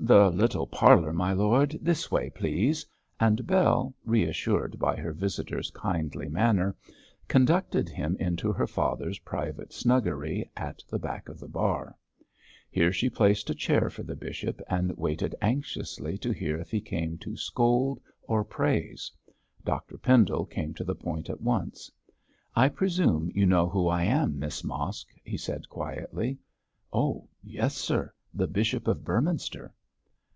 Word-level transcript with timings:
'The 0.00 0.30
little 0.30 0.66
parlour, 0.66 1.12
my 1.12 1.32
lord; 1.32 1.76
this 1.82 2.08
way, 2.10 2.30
please,' 2.30 2.86
and 3.18 3.44
Bell, 3.46 3.92
reassured 4.04 4.78
by 4.78 4.94
her 4.96 5.12
visitor's 5.12 5.70
kindly 5.72 6.28
manner, 6.28 6.76
conducted 7.26 7.88
him 7.88 8.16
into 8.20 8.52
her 8.52 8.66
father's 8.68 9.18
private 9.18 9.72
snuggery 9.72 10.48
at 10.56 10.84
the 10.88 11.00
back 11.00 11.28
of 11.28 11.40
the 11.40 11.48
bar. 11.48 11.98
Here 12.70 12.92
she 12.92 13.10
placed 13.10 13.50
a 13.50 13.56
chair 13.56 13.90
for 13.90 14.04
the 14.04 14.14
bishop, 14.16 14.62
and 14.68 14.96
waited 14.96 15.34
anxiously 15.42 16.16
to 16.18 16.30
hear 16.30 16.56
if 16.58 16.70
he 16.70 16.80
came 16.80 17.18
to 17.18 17.36
scold 17.36 18.00
or 18.22 18.44
praise. 18.44 19.10
Dr 19.64 19.98
Pendle 19.98 20.46
came 20.46 20.74
to 20.74 20.84
the 20.84 20.94
point 20.94 21.28
at 21.28 21.42
once. 21.42 21.90
'I 22.54 22.68
presume 22.68 23.32
you 23.34 23.46
know 23.46 23.68
who 23.68 23.88
I 23.88 24.04
am, 24.04 24.38
Miss 24.38 24.62
Mosk?' 24.62 25.08
he 25.24 25.36
said 25.36 25.68
quietly. 25.68 26.38
'Oh, 26.92 27.26
yes, 27.42 27.74
sir; 27.74 28.14
the 28.32 28.46
Bishop 28.46 28.86
of 28.86 29.04
Beorminster.' 29.04 29.74